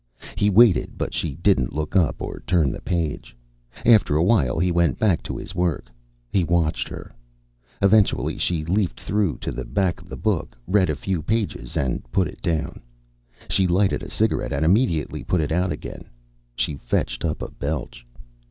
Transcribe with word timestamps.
He 0.35 0.49
waited, 0.49 0.97
but 0.97 1.13
she 1.13 1.35
didn't 1.35 1.75
look 1.75 1.95
up 1.95 2.23
or 2.23 2.39
turn 2.47 2.71
the 2.71 2.81
page. 2.81 3.37
After 3.85 4.15
a 4.15 4.23
while, 4.23 4.57
he 4.57 4.71
went 4.71 4.97
back 4.97 5.21
to 5.21 5.37
his 5.37 5.53
work. 5.53 5.91
He 6.33 6.43
watched 6.43 6.87
her. 6.87 7.13
Eventually 7.83 8.35
she 8.39 8.65
leafed 8.65 8.99
through 8.99 9.37
to 9.41 9.51
the 9.51 9.63
back 9.63 10.01
of 10.01 10.09
the 10.09 10.17
book, 10.17 10.57
read 10.65 10.89
a 10.89 10.95
few 10.95 11.21
pages, 11.21 11.77
and 11.77 12.01
put 12.11 12.27
it 12.27 12.41
down. 12.41 12.81
She 13.51 13.67
lighted 13.67 14.01
a 14.01 14.09
cigarette 14.09 14.53
and 14.53 14.65
immediately 14.65 15.23
put 15.23 15.39
it 15.39 15.51
out 15.51 15.71
again. 15.71 16.09
She 16.55 16.77
fetched 16.77 17.23
up 17.23 17.43
a 17.43 17.51
belch. 17.51 18.03